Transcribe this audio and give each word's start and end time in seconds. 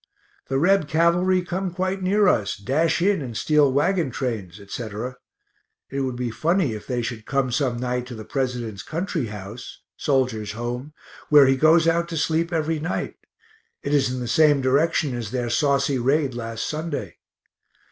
The 0.47 0.57
Reb 0.57 0.87
cavalry 0.87 1.43
come 1.43 1.71
quite 1.71 2.01
near 2.01 2.27
us, 2.27 2.57
dash 2.57 3.03
in 3.03 3.21
and 3.21 3.37
steal 3.37 3.71
wagon 3.71 4.09
trains, 4.09 4.59
etc.; 4.59 5.17
it 5.91 5.99
would 5.99 6.15
be 6.15 6.31
funny 6.31 6.73
if 6.73 6.87
they 6.87 7.03
should 7.03 7.27
come 7.27 7.51
some 7.51 7.77
night 7.77 8.07
to 8.07 8.15
the 8.15 8.25
President's 8.25 8.81
country 8.81 9.27
house 9.27 9.83
(Soldiers' 9.97 10.53
home), 10.53 10.93
where 11.29 11.45
he 11.45 11.55
goes 11.55 11.87
out 11.87 12.07
to 12.07 12.17
sleep 12.17 12.51
every 12.51 12.79
night; 12.79 13.13
it 13.83 13.93
is 13.93 14.09
in 14.11 14.19
the 14.19 14.27
same 14.27 14.59
direction 14.59 15.13
as 15.15 15.29
their 15.29 15.51
saucy 15.51 15.99
raid 15.99 16.33
last 16.33 16.65
Sunday. 16.65 17.17